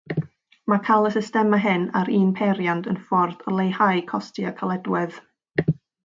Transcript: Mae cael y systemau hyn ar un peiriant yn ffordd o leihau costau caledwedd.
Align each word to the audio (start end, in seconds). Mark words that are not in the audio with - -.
Mae 0.71 0.79
cael 0.85 1.07
y 1.09 1.11
systemau 1.15 1.59
hyn 1.65 1.83
ar 1.99 2.09
un 2.21 2.31
peiriant 2.41 2.81
yn 2.93 2.97
ffordd 3.09 3.45
o 3.51 3.53
leihau 3.59 4.01
costau 4.13 4.55
caledwedd. 4.63 5.21